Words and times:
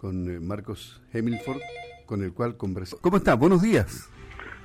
con 0.00 0.30
eh, 0.30 0.40
Marcos 0.40 0.98
Hemilford, 1.12 1.60
con 2.06 2.22
el 2.22 2.32
cual 2.32 2.56
conversamos. 2.56 3.02
¿Cómo 3.02 3.18
está? 3.18 3.34
Buenos 3.34 3.60
días. 3.60 4.08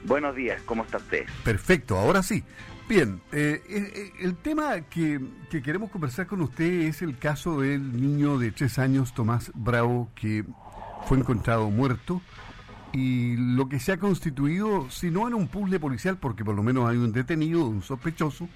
Buenos 0.05 0.33
días, 0.33 0.61
¿cómo 0.65 0.83
está 0.83 0.97
usted? 0.97 1.25
Perfecto, 1.43 1.97
ahora 1.97 2.23
sí. 2.23 2.41
Bien, 2.87 3.19
eh, 3.33 3.61
eh, 3.67 4.11
el 4.21 4.37
tema 4.37 4.79
que, 4.81 5.19
que, 5.49 5.61
queremos 5.61 5.91
conversar 5.91 6.27
con 6.27 6.39
usted 6.41 6.83
es 6.83 7.01
el 7.01 7.17
caso 7.17 7.59
del 7.59 7.99
niño 7.99 8.37
de 8.37 8.51
tres 8.51 8.79
años, 8.79 9.13
Tomás 9.13 9.51
Bravo, 9.55 10.09
que 10.15 10.45
fue 11.05 11.17
encontrado 11.17 11.69
muerto 11.69 12.21
y 12.93 13.35
lo 13.35 13.67
que 13.67 13.81
se 13.81 13.91
ha 13.91 13.97
constituido, 13.97 14.89
si 14.89 15.11
no 15.11 15.27
en 15.27 15.33
un 15.33 15.49
puzzle 15.49 15.81
policial, 15.81 16.17
porque 16.17 16.45
por 16.45 16.55
lo 16.55 16.63
menos 16.63 16.89
hay 16.89 16.95
un 16.95 17.11
detenido, 17.11 17.67
un 17.67 17.81
sospechoso, 17.81 18.47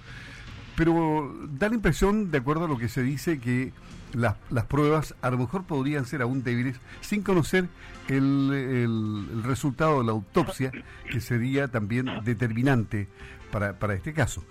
pero 0.76 1.36
da 1.58 1.68
la 1.68 1.74
impresión, 1.74 2.30
de 2.30 2.38
acuerdo 2.38 2.64
a 2.64 2.68
lo 2.68 2.78
que 2.78 2.88
se 2.88 3.02
dice, 3.02 3.38
que 3.38 3.72
las, 4.14 4.36
las 4.50 4.64
pruebas 4.66 5.14
a 5.22 5.30
lo 5.30 5.38
mejor 5.38 5.64
podrían 5.64 6.04
ser 6.06 6.22
aún 6.22 6.42
débiles 6.42 6.76
sin 7.00 7.22
conocer 7.22 7.68
el, 8.08 8.52
el, 8.52 9.42
resultado 9.42 9.98
de 9.98 10.04
la 10.06 10.12
autopsia, 10.12 10.72
que 11.10 11.20
sería 11.20 11.68
también 11.68 12.06
determinante 12.24 13.08
para, 13.50 13.78
para 13.78 13.94
este 13.94 14.12
caso. 14.12 14.44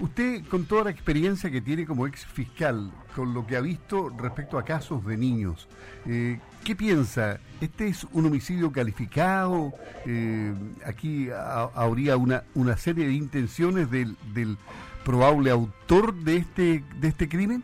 Usted, 0.00 0.44
con 0.46 0.64
toda 0.64 0.84
la 0.84 0.90
experiencia 0.90 1.50
que 1.50 1.60
tiene 1.60 1.86
como 1.86 2.06
ex 2.06 2.26
fiscal, 2.26 2.90
con 3.14 3.32
lo 3.32 3.46
que 3.46 3.56
ha 3.56 3.60
visto 3.60 4.10
respecto 4.10 4.58
a 4.58 4.64
casos 4.64 5.06
de 5.06 5.16
niños, 5.16 5.68
eh, 6.06 6.40
¿qué 6.64 6.74
piensa? 6.74 7.38
¿Este 7.60 7.86
es 7.86 8.04
un 8.12 8.26
homicidio 8.26 8.72
calificado? 8.72 9.72
Eh, 10.04 10.52
¿Aquí 10.84 11.28
habría 11.74 12.16
una, 12.16 12.42
una 12.54 12.76
serie 12.76 13.06
de 13.06 13.12
intenciones 13.12 13.88
del, 13.88 14.16
del 14.34 14.58
probable 15.04 15.50
autor 15.52 16.12
de 16.12 16.38
este, 16.38 16.84
de 16.98 17.08
este 17.08 17.28
crimen? 17.28 17.62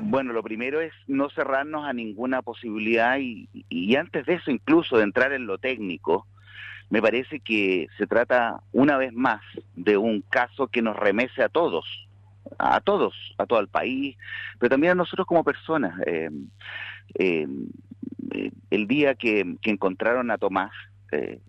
Bueno, 0.00 0.32
lo 0.32 0.42
primero 0.42 0.80
es 0.80 0.92
no 1.06 1.28
cerrarnos 1.30 1.84
a 1.84 1.92
ninguna 1.92 2.40
posibilidad 2.42 3.18
y, 3.18 3.96
antes 3.96 4.24
de 4.26 4.34
eso, 4.34 4.50
incluso 4.50 4.96
de 4.96 5.04
entrar 5.04 5.32
en 5.32 5.46
lo 5.46 5.58
técnico, 5.58 6.26
me 6.88 7.02
parece 7.02 7.40
que 7.40 7.88
se 7.98 8.06
trata 8.06 8.62
una 8.72 8.96
vez 8.96 9.12
más 9.12 9.42
de 9.74 9.96
un 9.96 10.22
caso 10.22 10.68
que 10.68 10.82
nos 10.82 10.96
remece 10.96 11.42
a 11.42 11.48
todos, 11.48 11.84
a 12.58 12.80
todos, 12.80 13.14
a 13.38 13.46
todo 13.46 13.60
el 13.60 13.68
país, 13.68 14.16
pero 14.58 14.70
también 14.70 14.92
a 14.92 14.94
nosotros 14.94 15.26
como 15.26 15.44
personas. 15.44 16.00
Eh, 16.06 16.30
eh, 17.18 17.46
eh, 18.30 18.50
el 18.70 18.86
día 18.86 19.14
que, 19.14 19.44
encontraron 19.64 20.30
a 20.30 20.38
Tomás, 20.38 20.72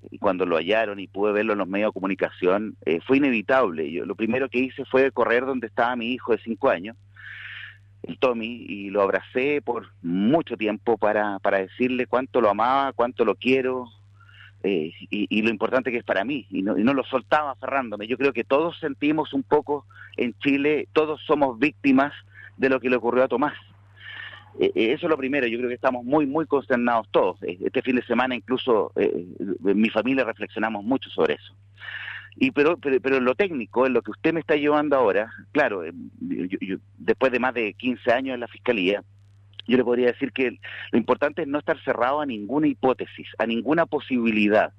y 0.09 0.17
cuando 0.19 0.45
lo 0.45 0.55
hallaron 0.55 1.01
y 1.01 1.07
pude 1.07 1.33
verlo 1.33 1.51
en 1.51 1.59
los 1.59 1.67
medios 1.67 1.89
de 1.89 1.93
comunicación, 1.93 2.77
fue 3.05 3.17
inevitable. 3.17 3.91
Yo 3.91 4.05
lo 4.05 4.15
primero 4.15 4.47
que 4.47 4.59
hice 4.59 4.85
fue 4.85 5.11
correr 5.11 5.45
donde 5.45 5.67
estaba 5.67 5.97
mi 5.97 6.13
hijo 6.13 6.31
de 6.31 6.41
cinco 6.41 6.69
años, 6.69 6.95
el 8.03 8.17
Tommy, 8.17 8.65
y 8.67 8.89
lo 8.89 9.01
abracé 9.01 9.61
por 9.61 9.87
mucho 10.01 10.57
tiempo 10.57 10.97
para, 10.97 11.39
para 11.39 11.59
decirle 11.59 12.07
cuánto 12.07 12.41
lo 12.41 12.49
amaba, 12.49 12.93
cuánto 12.93 13.25
lo 13.25 13.35
quiero, 13.35 13.87
eh, 14.61 14.91
y, 15.09 15.41
lo 15.41 15.49
importante 15.49 15.89
que 15.89 15.99
es 15.99 16.03
para 16.03 16.25
mí, 16.25 16.45
y 16.49 16.61
no, 16.61 16.75
lo 16.75 17.03
soltaba 17.05 17.51
aferrándome. 17.51 18.07
Yo 18.07 18.17
creo 18.17 18.33
que 18.33 18.43
todos 18.43 18.77
sentimos 18.79 19.33
un 19.33 19.43
poco 19.43 19.85
en 20.17 20.33
Chile, 20.39 20.87
todos 20.91 21.21
somos 21.25 21.57
víctimas 21.59 22.13
de 22.57 22.69
lo 22.69 22.79
que 22.81 22.89
le 22.89 22.97
ocurrió 22.97 23.23
a 23.23 23.29
Tomás. 23.29 23.53
Eh, 24.59 24.71
eh, 24.75 24.91
eso 24.91 25.05
es 25.05 25.09
lo 25.09 25.17
primero, 25.17 25.47
yo 25.47 25.57
creo 25.57 25.69
que 25.69 25.75
estamos 25.75 26.03
muy, 26.03 26.25
muy 26.25 26.45
consternados 26.45 27.07
todos. 27.11 27.41
este 27.43 27.81
fin 27.81 27.95
de 27.95 28.03
semana 28.03 28.35
incluso 28.35 28.91
en 28.95 29.35
mi 29.61 29.89
familia 29.89 30.25
reflexionamos 30.25 30.83
mucho 30.83 31.09
sobre 31.09 31.35
eso. 31.35 31.53
Y 32.41 32.51
pero, 32.51 32.77
pero, 32.77 33.01
pero 33.01 33.19
lo 33.19 33.35
técnico, 33.35 33.85
en 33.85 33.93
lo 33.93 34.01
que 34.01 34.11
usted 34.11 34.33
me 34.33 34.39
está 34.39 34.55
llevando 34.55 34.95
ahora, 34.95 35.29
claro, 35.51 35.83
después 36.97 37.31
de 37.33 37.39
más 37.39 37.53
de 37.53 37.73
15 37.73 38.11
años 38.13 38.33
en 38.33 38.39
la 38.39 38.47
Fiscalía, 38.47 39.03
yo 39.69 39.77
le 39.77 39.83
podría 39.83 40.07
decir 40.07 40.31
que 40.31 40.57
lo 40.91 40.97
importante 40.97 41.43
es 41.43 41.47
no 41.47 41.59
estar 41.59 41.81
cerrado 41.83 42.21
a 42.21 42.25
ninguna 42.25 42.67
hipótesis, 42.67 43.27
a 43.37 43.45
ninguna 43.45 43.85
posibilidad. 43.85 44.73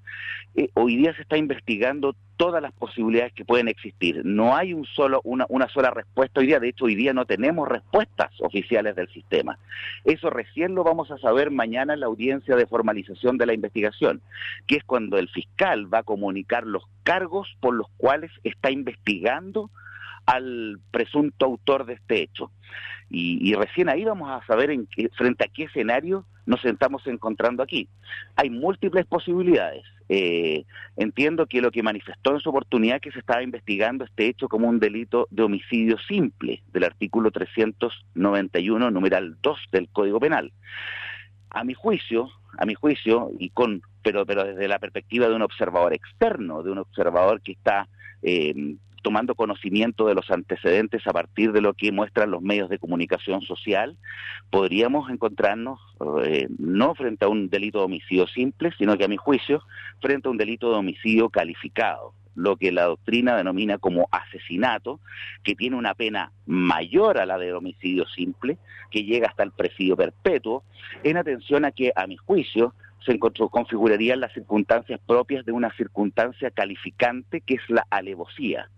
Eh, 0.56 0.68
hoy 0.74 0.96
día 0.96 1.14
se 1.14 1.22
está 1.22 1.36
investigando 1.36 2.16
todas 2.36 2.60
las 2.60 2.72
posibilidades 2.72 3.32
que 3.32 3.44
pueden 3.44 3.68
existir. 3.68 4.22
No 4.24 4.56
hay 4.56 4.74
un 4.74 4.84
solo, 4.86 5.20
una, 5.22 5.46
una 5.48 5.68
sola 5.68 5.90
respuesta 5.90 6.40
hoy 6.40 6.48
día. 6.48 6.58
De 6.58 6.70
hecho, 6.70 6.86
hoy 6.86 6.96
día 6.96 7.12
no 7.12 7.24
tenemos 7.24 7.68
respuestas 7.68 8.32
oficiales 8.40 8.96
del 8.96 9.08
sistema. 9.08 9.58
Eso 10.04 10.28
recién 10.28 10.74
lo 10.74 10.82
vamos 10.82 11.10
a 11.12 11.18
saber 11.18 11.52
mañana 11.52 11.94
en 11.94 12.00
la 12.00 12.06
audiencia 12.06 12.56
de 12.56 12.66
formalización 12.66 13.38
de 13.38 13.46
la 13.46 13.54
investigación, 13.54 14.22
que 14.66 14.76
es 14.76 14.84
cuando 14.84 15.18
el 15.18 15.28
fiscal 15.28 15.92
va 15.92 15.98
a 15.98 16.02
comunicar 16.02 16.66
los 16.66 16.82
cargos 17.04 17.56
por 17.60 17.74
los 17.74 17.88
cuales 17.96 18.32
está 18.42 18.72
investigando 18.72 19.70
al 20.30 20.78
presunto 20.92 21.44
autor 21.44 21.86
de 21.86 21.94
este 21.94 22.22
hecho. 22.22 22.52
Y, 23.12 23.52
recién 23.54 23.88
ahí 23.88 24.04
vamos 24.04 24.30
a 24.30 24.46
saber 24.46 24.70
en 24.70 24.86
qué, 24.86 25.08
frente 25.08 25.44
a 25.44 25.48
qué 25.48 25.64
escenario 25.64 26.24
nos 26.46 26.64
estamos 26.64 27.04
encontrando 27.08 27.64
aquí. 27.64 27.88
Hay 28.36 28.50
múltiples 28.50 29.04
posibilidades. 29.06 29.82
Eh, 30.08 30.64
entiendo 30.96 31.46
que 31.46 31.60
lo 31.60 31.72
que 31.72 31.82
manifestó 31.82 32.32
en 32.32 32.40
su 32.40 32.50
oportunidad 32.50 33.00
que 33.00 33.10
se 33.10 33.18
estaba 33.18 33.42
investigando 33.42 34.04
este 34.04 34.28
hecho 34.28 34.48
como 34.48 34.68
un 34.68 34.78
delito 34.78 35.26
de 35.32 35.42
homicidio 35.42 35.98
simple 35.98 36.62
del 36.72 36.84
artículo 36.84 37.32
391, 37.32 38.92
numeral 38.92 39.36
2 39.42 39.58
del 39.72 39.88
Código 39.88 40.20
Penal. 40.20 40.52
A 41.50 41.64
mi 41.64 41.74
juicio, 41.74 42.28
a 42.58 42.64
mi 42.64 42.74
juicio, 42.74 43.32
y 43.40 43.50
con, 43.50 43.82
pero, 44.02 44.24
pero 44.24 44.44
desde 44.44 44.68
la 44.68 44.78
perspectiva 44.78 45.28
de 45.28 45.34
un 45.34 45.42
observador 45.42 45.92
externo, 45.92 46.62
de 46.62 46.70
un 46.70 46.78
observador 46.78 47.40
que 47.40 47.52
está 47.52 47.88
eh, 48.22 48.76
tomando 49.02 49.34
conocimiento 49.34 50.06
de 50.06 50.14
los 50.14 50.30
antecedentes 50.30 51.06
a 51.06 51.12
partir 51.12 51.52
de 51.52 51.60
lo 51.60 51.74
que 51.74 51.92
muestran 51.92 52.30
los 52.30 52.42
medios 52.42 52.68
de 52.68 52.78
comunicación 52.78 53.42
social, 53.42 53.96
podríamos 54.50 55.10
encontrarnos 55.10 55.80
eh, 56.24 56.48
no 56.58 56.94
frente 56.94 57.24
a 57.24 57.28
un 57.28 57.48
delito 57.48 57.78
de 57.78 57.84
homicidio 57.84 58.26
simple, 58.26 58.72
sino 58.78 58.96
que 58.96 59.04
a 59.04 59.08
mi 59.08 59.16
juicio, 59.16 59.62
frente 60.00 60.28
a 60.28 60.30
un 60.30 60.36
delito 60.36 60.70
de 60.70 60.78
homicidio 60.78 61.28
calificado 61.30 62.14
lo 62.34 62.56
que 62.56 62.72
la 62.72 62.84
doctrina 62.84 63.36
denomina 63.36 63.78
como 63.78 64.08
asesinato, 64.10 65.00
que 65.42 65.54
tiene 65.54 65.76
una 65.76 65.94
pena 65.94 66.32
mayor 66.46 67.18
a 67.18 67.26
la 67.26 67.38
de 67.38 67.52
homicidio 67.52 68.06
simple, 68.08 68.56
que 68.90 69.04
llega 69.04 69.28
hasta 69.28 69.42
el 69.42 69.52
presidio 69.52 69.96
perpetuo, 69.96 70.62
en 71.02 71.16
atención 71.16 71.64
a 71.64 71.72
que, 71.72 71.92
a 71.94 72.06
mi 72.06 72.16
juicio, 72.16 72.74
se 73.04 73.18
configurarían 73.18 74.20
las 74.20 74.32
circunstancias 74.32 75.00
propias 75.06 75.44
de 75.44 75.52
una 75.52 75.74
circunstancia 75.76 76.50
calificante 76.50 77.40
que 77.40 77.54
es 77.54 77.70
la 77.70 77.86
alevosía. 77.90 78.68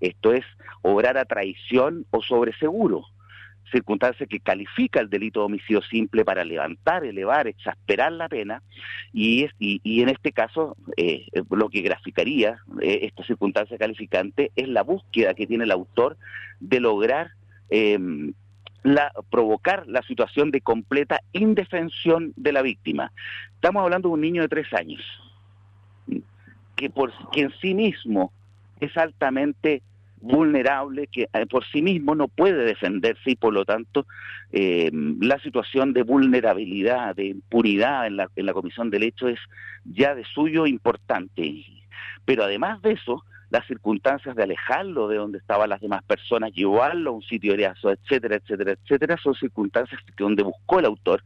Esto 0.00 0.32
es 0.32 0.44
obrar 0.82 1.18
a 1.18 1.24
traición 1.24 2.06
o 2.10 2.22
sobre 2.22 2.52
seguro, 2.58 3.04
circunstancia 3.70 4.26
que 4.26 4.40
califica 4.40 5.00
el 5.00 5.10
delito 5.10 5.40
de 5.40 5.46
homicidio 5.46 5.82
simple 5.82 6.24
para 6.24 6.44
levantar, 6.44 7.04
elevar, 7.04 7.46
exasperar 7.46 8.12
la 8.12 8.28
pena, 8.28 8.62
y, 9.12 9.48
en 9.60 10.08
este 10.08 10.32
caso 10.32 10.76
eh, 10.96 11.26
lo 11.50 11.68
que 11.68 11.82
graficaría 11.82 12.58
eh, 12.80 13.00
esta 13.02 13.24
circunstancia 13.24 13.78
calificante 13.78 14.50
es 14.56 14.68
la 14.68 14.82
búsqueda 14.82 15.34
que 15.34 15.46
tiene 15.46 15.64
el 15.64 15.70
autor 15.70 16.16
de 16.60 16.80
lograr 16.80 17.30
em, 17.70 18.32
la, 18.82 19.12
provocar 19.30 19.86
la 19.86 20.02
situación 20.02 20.50
de 20.50 20.60
completa 20.60 21.20
indefensión 21.32 22.32
de 22.36 22.52
la 22.52 22.62
víctima. 22.62 23.12
Estamos 23.54 23.82
hablando 23.82 24.08
de 24.08 24.14
un 24.14 24.20
niño 24.20 24.42
de 24.42 24.48
tres 24.48 24.72
años, 24.72 25.02
que, 26.76 26.90
por, 26.90 27.12
que 27.30 27.42
en 27.42 27.52
sí 27.60 27.74
mismo 27.74 28.32
es 28.80 28.96
altamente 28.96 29.82
vulnerable 30.22 31.06
que 31.06 31.28
eh, 31.32 31.46
por 31.46 31.64
sí 31.66 31.80
mismo 31.82 32.14
no 32.14 32.28
puede 32.28 32.64
defenderse 32.64 33.30
y 33.30 33.36
por 33.36 33.54
lo 33.54 33.64
tanto 33.64 34.06
eh, 34.52 34.90
la 34.92 35.38
situación 35.38 35.92
de 35.92 36.02
vulnerabilidad, 36.02 37.16
de 37.16 37.26
impunidad 37.26 38.06
en 38.06 38.16
la, 38.16 38.28
en 38.36 38.46
la 38.46 38.52
comisión 38.52 38.90
del 38.90 39.04
hecho 39.04 39.28
es 39.28 39.38
ya 39.84 40.14
de 40.14 40.24
suyo 40.24 40.66
importante. 40.66 41.64
Pero 42.24 42.44
además 42.44 42.82
de 42.82 42.92
eso, 42.92 43.24
las 43.50 43.66
circunstancias 43.66 44.34
de 44.36 44.44
alejarlo 44.44 45.08
de 45.08 45.16
donde 45.16 45.38
estaban 45.38 45.68
las 45.68 45.80
demás 45.80 46.02
personas, 46.04 46.52
llevarlo 46.52 47.10
a 47.10 47.14
un 47.14 47.22
sitio 47.22 47.56
de 47.56 47.64
etcétera, 47.64 48.36
etcétera, 48.36 48.72
etcétera, 48.72 49.16
son 49.16 49.34
circunstancias 49.34 50.00
donde 50.16 50.42
buscó 50.44 50.78
el 50.78 50.86
autor 50.86 51.22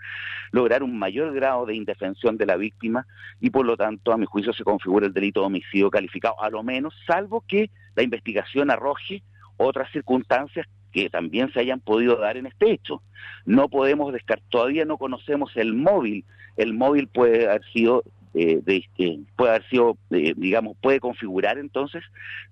lograr 0.50 0.82
un 0.82 0.98
mayor 0.98 1.34
grado 1.34 1.66
de 1.66 1.74
indefensión 1.74 2.36
de 2.36 2.46
la 2.46 2.56
víctima 2.56 3.06
y 3.40 3.50
por 3.50 3.66
lo 3.66 3.76
tanto, 3.76 4.12
a 4.12 4.16
mi 4.16 4.24
juicio, 4.24 4.52
se 4.52 4.64
configura 4.64 5.06
el 5.06 5.12
delito 5.12 5.40
de 5.40 5.46
homicidio 5.46 5.90
calificado, 5.90 6.40
a 6.40 6.48
lo 6.48 6.62
menos, 6.62 6.94
salvo 7.06 7.44
que 7.46 7.70
la 7.94 8.02
investigación 8.02 8.70
arroje 8.70 9.22
otras 9.56 9.90
circunstancias 9.92 10.66
que 10.92 11.10
también 11.10 11.52
se 11.52 11.60
hayan 11.60 11.80
podido 11.80 12.16
dar 12.16 12.36
en 12.36 12.46
este 12.46 12.70
hecho. 12.70 13.02
No 13.44 13.68
podemos 13.68 14.12
descartar, 14.12 14.48
todavía 14.48 14.84
no 14.84 14.96
conocemos 14.96 15.50
el 15.56 15.74
móvil, 15.74 16.24
el 16.56 16.72
móvil 16.72 17.08
puede 17.08 17.48
haber 17.48 17.64
sido 17.72 18.04
eh, 18.34 18.60
de, 18.64 19.24
puede 19.36 19.50
haber 19.50 19.68
sido, 19.68 19.96
eh, 20.10 20.34
digamos, 20.36 20.76
puede 20.82 21.00
configurar 21.00 21.58
entonces, 21.58 22.02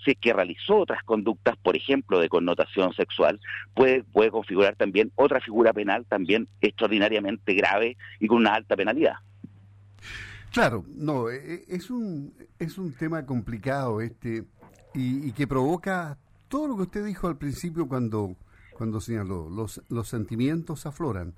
si 0.04 0.12
es 0.12 0.16
que 0.18 0.32
realizó 0.32 0.78
otras 0.78 1.02
conductas, 1.02 1.56
por 1.56 1.76
ejemplo, 1.76 2.20
de 2.20 2.28
connotación 2.28 2.92
sexual, 2.94 3.40
puede, 3.74 4.04
puede 4.04 4.30
configurar 4.30 4.76
también 4.76 5.10
otra 5.16 5.40
figura 5.40 5.72
penal 5.72 6.06
también 6.06 6.48
extraordinariamente 6.60 7.54
grave 7.54 7.96
y 8.20 8.28
con 8.28 8.38
una 8.38 8.54
alta 8.54 8.76
penalidad. 8.76 9.16
Claro, 10.52 10.84
no, 10.88 11.30
e, 11.30 11.36
e, 11.54 11.64
es 11.68 11.90
un, 11.90 12.34
es 12.58 12.78
un 12.78 12.92
tema 12.92 13.26
complicado 13.26 14.00
este 14.00 14.44
y, 14.94 15.28
y 15.28 15.32
que 15.32 15.46
provoca 15.46 16.18
todo 16.48 16.68
lo 16.68 16.76
que 16.76 16.82
usted 16.82 17.04
dijo 17.04 17.26
al 17.26 17.38
principio 17.38 17.88
cuando, 17.88 18.36
cuando 18.74 19.00
señaló, 19.00 19.48
los, 19.48 19.82
los 19.88 20.08
sentimientos 20.08 20.86
afloran 20.86 21.34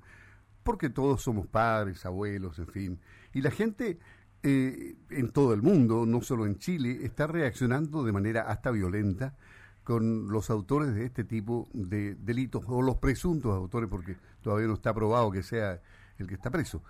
porque 0.65 0.89
todos 0.89 1.21
somos 1.21 1.45
padres, 1.45 2.07
abuelos, 2.07 2.57
en 2.57 2.67
fin. 2.67 2.99
Y 3.33 3.41
la 3.41 3.51
gente 3.51 3.99
eh, 4.47 4.95
en 5.09 5.31
todo 5.31 5.55
el 5.55 5.63
mundo, 5.63 6.05
no 6.05 6.21
solo 6.21 6.45
en 6.45 6.59
Chile, 6.59 6.99
está 7.01 7.25
reaccionando 7.25 8.03
de 8.03 8.11
manera 8.11 8.43
hasta 8.43 8.69
violenta 8.69 9.35
con 9.83 10.27
los 10.27 10.51
autores 10.51 10.93
de 10.93 11.05
este 11.05 11.23
tipo 11.23 11.67
de 11.73 12.13
delitos, 12.13 12.63
o 12.67 12.83
los 12.83 12.97
presuntos 12.97 13.55
autores, 13.55 13.89
porque 13.89 14.17
todavía 14.43 14.67
no 14.67 14.75
está 14.75 14.93
probado 14.93 15.31
que 15.31 15.41
sea 15.41 15.81
el 16.19 16.27
que 16.27 16.35
está 16.35 16.51
preso, 16.51 16.83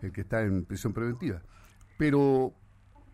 el 0.00 0.12
que 0.12 0.20
está 0.20 0.42
en 0.42 0.64
prisión 0.64 0.92
preventiva. 0.92 1.42
Pero, 1.98 2.52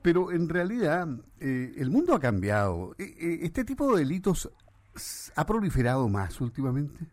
pero 0.02 0.32
en 0.32 0.50
realidad 0.50 1.08
eh, 1.40 1.72
el 1.78 1.88
mundo 1.88 2.14
ha 2.14 2.20
cambiado. 2.20 2.94
Eh, 2.98 3.38
¿Este 3.40 3.64
tipo 3.64 3.96
de 3.96 4.00
delitos 4.04 4.50
ha 5.34 5.46
proliferado 5.46 6.10
más 6.10 6.42
últimamente? 6.42 7.06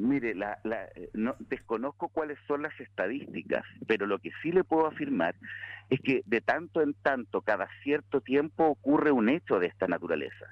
Mire, 0.00 0.34
la, 0.34 0.58
la, 0.64 0.88
no, 1.12 1.36
desconozco 1.38 2.08
cuáles 2.08 2.38
son 2.46 2.62
las 2.62 2.78
estadísticas, 2.80 3.64
pero 3.86 4.06
lo 4.06 4.18
que 4.18 4.30
sí 4.42 4.50
le 4.50 4.64
puedo 4.64 4.86
afirmar 4.86 5.34
es 5.90 6.00
que 6.00 6.22
de 6.24 6.40
tanto 6.40 6.80
en 6.80 6.94
tanto, 6.94 7.42
cada 7.42 7.68
cierto 7.82 8.20
tiempo 8.20 8.64
ocurre 8.66 9.10
un 9.10 9.28
hecho 9.28 9.58
de 9.58 9.66
esta 9.66 9.86
naturaleza, 9.86 10.46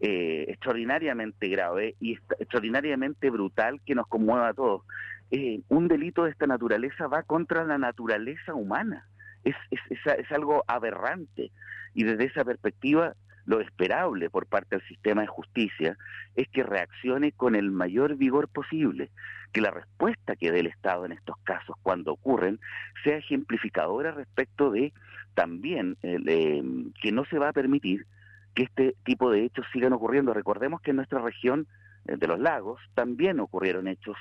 eh, 0.00 0.44
extraordinariamente 0.48 1.48
grave 1.48 1.94
y 2.00 2.18
extraordinariamente 2.38 3.30
brutal 3.30 3.80
que 3.86 3.94
nos 3.94 4.06
conmueva 4.08 4.48
a 4.48 4.54
todos. 4.54 4.82
Eh, 5.30 5.60
un 5.68 5.88
delito 5.88 6.24
de 6.24 6.30
esta 6.30 6.46
naturaleza 6.46 7.06
va 7.06 7.22
contra 7.22 7.64
la 7.64 7.78
naturaleza 7.78 8.54
humana, 8.54 9.06
es, 9.44 9.56
es, 9.70 9.80
es 9.90 10.32
algo 10.32 10.64
aberrante 10.66 11.50
y 11.94 12.04
desde 12.04 12.24
esa 12.24 12.44
perspectiva 12.44 13.14
lo 13.44 13.60
esperable 13.60 14.30
por 14.30 14.46
parte 14.46 14.76
del 14.76 14.86
sistema 14.88 15.22
de 15.22 15.28
justicia 15.28 15.96
es 16.34 16.48
que 16.48 16.62
reaccione 16.62 17.32
con 17.32 17.54
el 17.54 17.70
mayor 17.70 18.16
vigor 18.16 18.48
posible, 18.48 19.10
que 19.52 19.60
la 19.60 19.70
respuesta 19.70 20.36
que 20.36 20.50
dé 20.50 20.60
el 20.60 20.66
Estado 20.66 21.04
en 21.04 21.12
estos 21.12 21.36
casos 21.44 21.76
cuando 21.82 22.12
ocurren 22.12 22.60
sea 23.04 23.16
ejemplificadora 23.16 24.12
respecto 24.12 24.70
de 24.70 24.92
también 25.34 25.96
eh, 26.02 26.62
que 27.00 27.12
no 27.12 27.24
se 27.24 27.38
va 27.38 27.48
a 27.48 27.52
permitir 27.52 28.06
que 28.54 28.64
este 28.64 28.94
tipo 29.04 29.30
de 29.30 29.44
hechos 29.44 29.66
sigan 29.72 29.92
ocurriendo. 29.92 30.34
Recordemos 30.34 30.80
que 30.80 30.90
en 30.90 30.96
nuestra 30.96 31.20
región 31.20 31.66
eh, 32.06 32.16
de 32.16 32.26
los 32.26 32.38
lagos 32.38 32.80
también 32.94 33.40
ocurrieron 33.40 33.88
hechos 33.88 34.16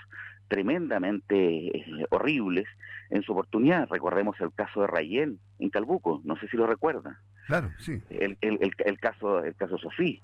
tremendamente 0.47 1.77
eh, 1.77 2.05
horribles 2.09 2.67
en 3.09 3.23
su 3.23 3.31
oportunidad. 3.33 3.87
Recordemos 3.89 4.39
el 4.41 4.53
caso 4.53 4.81
de 4.81 4.87
Rayén 4.87 5.39
en 5.59 5.69
Calbuco, 5.69 6.21
no 6.23 6.35
sé 6.37 6.47
si 6.47 6.57
lo 6.57 6.67
recuerdan. 6.67 7.17
Claro, 7.47 7.71
sí. 7.79 8.01
El, 8.09 8.37
el, 8.41 8.99
caso 8.99 9.43
el 9.43 9.55
caso 9.55 9.77
Sofí. 9.77 10.21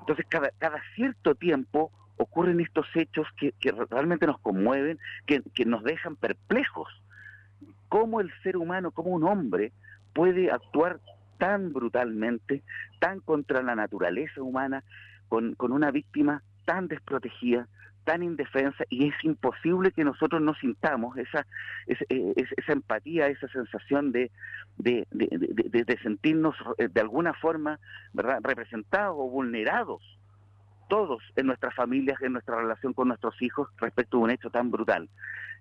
Entonces, 0.00 0.26
cada, 0.28 0.50
cada 0.58 0.82
cierto 0.94 1.34
tiempo 1.34 1.90
ocurren 2.16 2.60
estos 2.60 2.86
hechos 2.94 3.26
que, 3.38 3.52
que 3.52 3.72
realmente 3.90 4.26
nos 4.26 4.38
conmueven, 4.40 4.98
que, 5.26 5.42
que 5.54 5.64
nos 5.64 5.82
dejan 5.82 6.16
perplejos. 6.16 6.88
¿Cómo 7.88 8.20
el 8.20 8.32
ser 8.42 8.56
humano, 8.56 8.90
cómo 8.90 9.10
un 9.10 9.24
hombre 9.24 9.72
puede 10.12 10.50
actuar 10.50 11.00
tan 11.38 11.72
brutalmente, 11.72 12.62
tan 13.00 13.20
contra 13.20 13.62
la 13.62 13.74
naturaleza 13.74 14.42
humana, 14.42 14.84
con, 15.28 15.54
con 15.54 15.72
una 15.72 15.90
víctima 15.90 16.42
tan 16.64 16.88
desprotegida, 16.88 17.68
tan 18.04 18.22
indefensa 18.22 18.84
y 18.90 19.08
es 19.08 19.14
imposible 19.24 19.92
que 19.92 20.04
nosotros 20.04 20.40
no 20.40 20.54
sintamos 20.54 21.16
esa, 21.16 21.46
esa, 21.86 22.04
eh, 22.08 22.34
esa 22.36 22.72
empatía, 22.72 23.28
esa 23.28 23.48
sensación 23.48 24.12
de, 24.12 24.30
de, 24.78 25.06
de, 25.10 25.98
sentirnos 26.02 26.54
eh, 26.78 26.88
de 26.88 27.00
alguna 27.00 27.34
forma 27.34 27.80
¿verdad? 28.12 28.40
representados 28.42 29.16
o 29.18 29.28
vulnerados 29.28 30.02
todos 30.88 31.22
en 31.36 31.46
nuestras 31.46 31.74
familias, 31.74 32.20
en 32.22 32.34
nuestra 32.34 32.56
relación 32.56 32.92
con 32.92 33.08
nuestros 33.08 33.40
hijos 33.40 33.68
respecto 33.78 34.18
a 34.18 34.20
un 34.20 34.30
hecho 34.30 34.50
tan 34.50 34.70
brutal. 34.70 35.08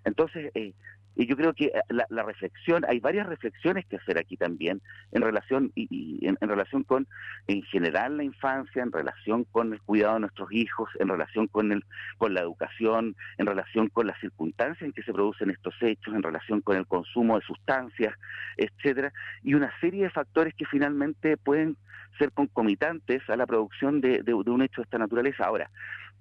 Entonces, 0.03 0.51
eh, 0.53 0.73
y 1.15 1.27
yo 1.27 1.35
creo 1.35 1.53
que 1.53 1.65
eh, 1.65 1.81
la, 1.89 2.23
reflexión, 2.23 2.83
hay 2.87 2.99
varias 2.99 3.27
reflexiones 3.27 3.85
que 3.85 3.97
hacer 3.97 4.17
aquí 4.17 4.37
también 4.37 4.81
en 5.11 5.21
relación 5.21 5.71
y, 5.75 6.19
en, 6.25 6.37
relación 6.41 6.83
con 6.83 7.07
en 7.47 7.61
general 7.63 8.17
la 8.17 8.23
infancia, 8.23 8.81
en 8.81 8.91
relación 8.91 9.43
con 9.45 9.73
el 9.73 9.81
cuidado 9.81 10.15
de 10.15 10.21
nuestros 10.21 10.51
hijos, 10.51 10.89
en 10.99 11.07
relación 11.07 11.47
con 11.47 11.71
el 11.71 11.83
con 12.17 12.33
la 12.33 12.41
educación, 12.41 13.15
en 13.37 13.45
relación 13.45 13.89
con 13.89 14.07
las 14.07 14.19
circunstancias 14.19 14.81
en 14.81 14.93
que 14.93 15.03
se 15.03 15.13
producen 15.13 15.49
estos 15.49 15.75
hechos, 15.81 16.13
en 16.13 16.23
relación 16.23 16.61
con 16.61 16.77
el 16.77 16.87
consumo 16.87 17.39
de 17.39 17.45
sustancias, 17.45 18.13
etcétera, 18.57 19.13
y 19.43 19.53
una 19.53 19.71
serie 19.79 20.03
de 20.03 20.09
factores 20.09 20.53
que 20.55 20.65
finalmente 20.65 21.37
pueden 21.37 21.77
ser 22.17 22.31
concomitantes 22.31 23.27
a 23.29 23.35
la 23.35 23.45
producción 23.45 24.01
de, 24.01 24.21
de, 24.23 24.33
un 24.33 24.61
hecho 24.61 24.81
de 24.81 24.85
esta 24.85 24.97
naturaleza. 24.97 25.45
Ahora, 25.45 25.69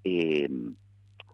eh, 0.03 0.49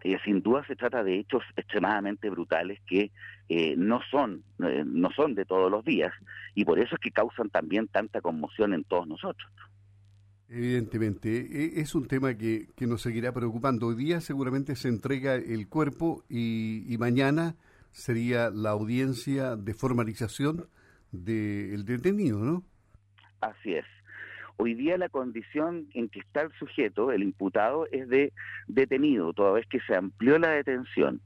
eh, 0.04 0.18
sin 0.24 0.42
duda 0.42 0.66
se 0.66 0.76
trata 0.76 1.04
de 1.04 1.20
hechos 1.20 1.44
extremadamente 1.56 2.30
brutales 2.30 2.80
que 2.88 3.12
eh, 3.50 3.76
no 3.78 4.00
son 4.10 4.44
eh, 4.64 4.84
no 4.86 5.10
son 5.12 5.36
de 5.36 5.46
todos 5.46 5.70
los 5.70 5.84
días 5.84 6.14
y 6.56 6.66
por 6.66 6.80
eso 6.80 6.96
es 6.96 7.02
que 7.02 7.12
causan 7.12 7.50
también 7.50 7.88
tanta 7.88 8.22
conmoción 8.22 8.74
en 8.74 8.84
todos 8.84 9.08
nosotros. 9.08 9.52
Evidentemente, 10.48 11.30
e, 11.30 11.82
es 11.82 11.94
un 11.94 12.08
tema 12.08 12.36
que, 12.36 12.68
que 12.76 12.88
nos 12.88 13.02
seguirá 13.02 13.32
preocupando. 13.34 13.88
Hoy 13.88 13.96
día 13.96 14.20
seguramente 14.20 14.76
se 14.76 14.88
entrega 14.88 15.36
el 15.36 15.68
cuerpo 15.68 16.24
y, 16.28 16.92
y 16.92 16.98
mañana 16.98 17.56
sería 17.92 18.50
la 18.50 18.72
audiencia 18.72 19.56
de 19.56 19.74
formalización 19.74 20.68
del 21.12 21.86
detenido, 21.86 22.40
¿no? 22.40 22.64
Así 23.42 23.74
es. 23.74 23.86
Hoy 24.62 24.74
día 24.74 24.98
la 24.98 25.08
condición 25.08 25.88
en 25.94 26.10
que 26.10 26.20
está 26.20 26.42
el 26.42 26.52
sujeto, 26.60 27.14
el 27.14 27.24
imputado, 27.24 27.88
es 27.94 28.10
de 28.10 28.34
detenido, 28.68 29.32
toda 29.32 29.54
vez 29.54 29.66
que 29.68 29.80
se 29.80 29.96
amplió 29.96 30.38
la 30.38 30.50
detención. 30.50 31.22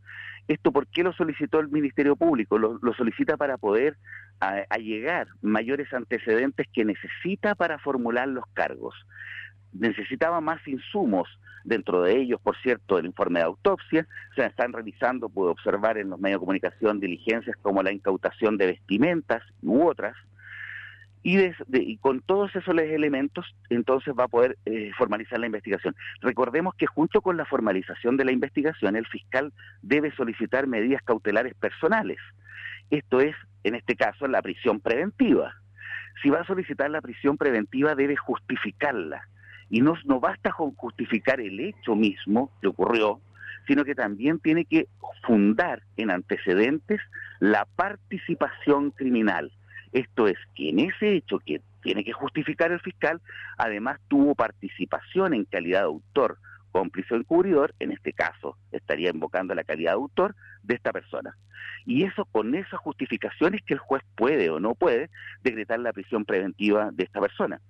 ¿Esto 0.48 0.72
por 0.72 0.86
qué 0.86 1.02
lo 1.02 1.14
solicitó 1.14 1.60
el 1.60 1.70
Ministerio 1.70 2.16
Público? 2.16 2.60
Lo, 2.60 2.94
solicita 2.94 3.36
para 3.36 3.58
poder 3.58 3.98
allegar 4.40 5.30
mayores 5.42 5.92
antecedentes 5.96 6.68
que 6.72 6.86
necesita 6.86 7.56
para 7.56 7.80
formular 7.80 8.28
los 8.28 8.46
cargos. 8.54 8.94
Necesitaba 9.72 10.40
más 10.40 10.60
insumos, 10.68 11.28
dentro 11.64 12.04
de 12.04 12.16
ellos, 12.16 12.40
por 12.40 12.56
cierto, 12.62 13.00
el 13.00 13.08
informe 13.08 13.40
de 13.40 13.46
autopsia, 13.46 14.08
se 14.36 14.46
están 14.46 14.74
realizando, 14.74 15.28
puedo 15.30 15.50
observar 15.50 15.98
en 15.98 16.12
los 16.12 16.20
medios 16.20 16.38
de 16.38 16.46
comunicación, 16.46 17.00
diligencias 17.00 17.58
como 17.64 17.82
la 17.82 17.92
incautación 17.92 18.58
de 18.60 18.68
vestimentas 18.68 19.42
u 19.64 19.88
otras, 19.88 20.16
y, 21.24 21.98
con 21.98 22.20
todos 22.20 22.54
esos 22.54 22.78
elementos 22.78 23.56
entonces 23.70 24.14
va 24.18 24.26
a 24.26 24.28
poder 24.28 24.58
eh, 24.66 24.92
formalizar 24.98 25.40
la 25.40 25.46
investigación. 25.46 25.96
Recordemos 26.22 26.76
que 26.76 26.86
junto 26.86 27.22
con 27.22 27.38
la 27.38 27.46
formalización 27.46 28.18
de 28.18 28.26
la 28.26 28.34
investigación 28.34 28.98
el 28.98 29.08
fiscal 29.08 29.54
debe 29.82 30.12
solicitar 30.12 30.68
medidas 30.68 31.02
cautelares 31.04 31.54
personales. 31.56 32.18
Esto 32.90 33.22
es, 33.22 33.36
en 33.64 33.76
este 33.76 33.96
caso, 33.96 34.28
la 34.28 34.42
prisión 34.42 34.82
preventiva. 34.82 35.56
Si 36.22 36.30
va 36.30 36.42
a 36.42 36.46
solicitar 36.46 36.90
la 36.90 37.02
prisión 37.02 37.38
preventiva 37.38 37.96
debe 37.96 38.18
justificarla. 38.18 39.28
Y 39.70 39.82
no, 39.82 39.96
no 40.04 40.20
basta 40.20 40.52
con 40.52 40.76
justificar 40.76 41.40
el 41.40 41.60
hecho 41.60 41.96
mismo 41.96 42.52
que 42.62 42.68
ocurrió, 42.68 43.22
sino 43.66 43.86
que 43.86 43.96
también 43.96 44.40
tiene 44.40 44.66
que 44.66 44.88
fundar 45.26 45.82
en 45.96 46.12
antecedentes 46.12 47.00
la 47.40 47.66
participación 47.78 48.92
criminal 48.92 49.52
esto 49.94 50.28
es 50.28 50.38
que 50.56 50.70
en 50.70 50.80
ese 50.80 51.14
hecho 51.14 51.40
que 51.40 51.62
tiene 51.82 52.04
que 52.04 52.14
justificar 52.14 52.72
el 52.72 52.80
fiscal, 52.80 53.22
además 53.58 54.00
tuvo 54.08 54.36
participación 54.36 55.34
en 55.34 55.46
calidad 55.46 55.82
de 55.82 55.86
autor, 55.86 56.40
cómplice 56.72 57.14
o 57.14 57.18
encubridor, 57.18 57.76
en 57.80 57.92
este 57.92 58.14
caso 58.14 58.58
estaría 58.72 59.12
invocando 59.12 59.54
la 59.54 59.64
calidad 59.64 59.92
de 59.92 59.98
autor 59.98 60.36
de 60.64 60.76
esta 60.76 60.92
persona. 60.92 61.38
Y 61.86 62.04
eso 62.04 62.26
con 62.26 62.56
esa 62.56 62.78
justificación 62.78 63.54
es 63.54 63.62
que 63.62 63.76
el 63.76 63.80
juez 63.80 64.02
puede 64.16 64.50
o 64.50 64.60
no 64.60 64.74
puede 64.74 65.10
decretar 65.44 65.80
la 65.80 65.94
prisión 65.94 66.26
preventiva 66.26 66.90
de 66.92 67.04
esta 67.04 67.20
persona. 67.20 67.62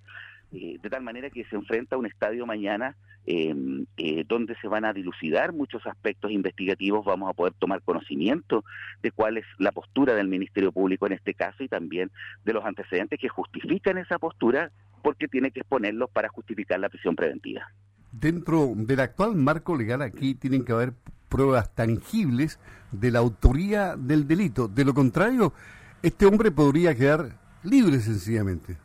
Eh, 0.54 0.78
de 0.80 0.88
tal 0.88 1.02
manera 1.02 1.30
que 1.30 1.44
se 1.46 1.56
enfrenta 1.56 1.96
a 1.96 1.98
un 1.98 2.06
estadio 2.06 2.46
mañana 2.46 2.94
em, 3.26 3.86
eh, 3.96 4.24
donde 4.28 4.54
se 4.60 4.68
van 4.68 4.84
a 4.84 4.92
dilucidar 4.92 5.52
muchos 5.52 5.84
aspectos 5.84 6.30
investigativos, 6.30 7.04
vamos 7.04 7.28
a 7.28 7.32
poder 7.32 7.54
tomar 7.54 7.82
conocimiento 7.82 8.64
de 9.02 9.10
cuál 9.10 9.36
es 9.38 9.44
la 9.58 9.72
postura 9.72 10.14
del 10.14 10.28
Ministerio 10.28 10.70
Público 10.70 11.08
en 11.08 11.14
este 11.14 11.34
caso 11.34 11.64
y 11.64 11.68
también 11.68 12.12
de 12.44 12.52
los 12.52 12.64
antecedentes 12.64 13.18
que 13.18 13.28
justifican 13.28 13.98
esa 13.98 14.20
postura 14.20 14.70
porque 15.02 15.26
tiene 15.26 15.50
que 15.50 15.60
exponerlos 15.60 16.08
para 16.10 16.28
justificar 16.28 16.78
la 16.78 16.88
prisión 16.88 17.16
preventiva. 17.16 17.66
Dentro 18.12 18.74
del 18.76 19.00
actual 19.00 19.34
marco 19.34 19.76
legal 19.76 20.02
aquí 20.02 20.36
tienen 20.36 20.64
que 20.64 20.70
haber 20.70 20.92
pruebas 21.28 21.74
tangibles 21.74 22.60
de 22.92 23.10
la 23.10 23.18
autoría 23.18 23.96
del 23.96 24.28
delito. 24.28 24.68
De 24.68 24.84
lo 24.84 24.94
contrario, 24.94 25.52
este 26.00 26.26
hombre 26.26 26.52
podría 26.52 26.94
quedar 26.94 27.40
libre 27.64 27.98
sencillamente. 27.98 28.76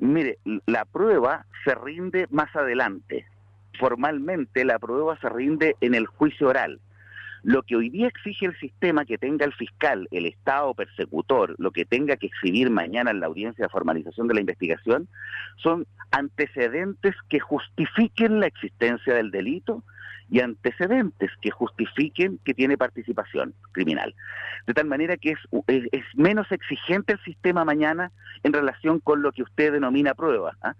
Mire, 0.00 0.38
la 0.66 0.84
prueba 0.84 1.46
se 1.64 1.74
rinde 1.74 2.26
más 2.30 2.54
adelante. 2.54 3.26
Formalmente 3.78 4.64
la 4.64 4.78
prueba 4.78 5.18
se 5.20 5.28
rinde 5.28 5.76
en 5.80 5.94
el 5.94 6.06
juicio 6.06 6.48
oral. 6.48 6.80
Lo 7.44 7.62
que 7.62 7.76
hoy 7.76 7.90
día 7.90 8.08
exige 8.08 8.46
el 8.46 8.58
sistema 8.58 9.04
que 9.04 9.18
tenga 9.18 9.44
el 9.44 9.52
fiscal, 9.52 10.08
el 10.10 10.24
Estado 10.24 10.72
persecutor, 10.72 11.54
lo 11.58 11.72
que 11.72 11.84
tenga 11.84 12.16
que 12.16 12.28
exhibir 12.28 12.70
mañana 12.70 13.10
en 13.10 13.20
la 13.20 13.26
audiencia 13.26 13.66
de 13.66 13.68
formalización 13.68 14.28
de 14.28 14.34
la 14.34 14.40
investigación, 14.40 15.08
son 15.58 15.86
antecedentes 16.10 17.14
que 17.28 17.40
justifiquen 17.40 18.40
la 18.40 18.46
existencia 18.46 19.12
del 19.12 19.30
delito 19.30 19.84
y 20.30 20.40
antecedentes 20.40 21.30
que 21.42 21.50
justifiquen 21.50 22.40
que 22.46 22.54
tiene 22.54 22.78
participación 22.78 23.52
criminal. 23.72 24.14
De 24.66 24.72
tal 24.72 24.86
manera 24.86 25.18
que 25.18 25.32
es, 25.32 25.38
es, 25.66 26.04
menos 26.14 26.50
exigente 26.50 27.12
el 27.12 27.20
sistema 27.24 27.62
mañana 27.66 28.10
en 28.42 28.54
relación 28.54 29.00
con 29.00 29.20
lo 29.20 29.32
que 29.32 29.42
usted 29.42 29.70
denomina 29.70 30.14
prueba. 30.14 30.56
¿ah? 30.62 30.76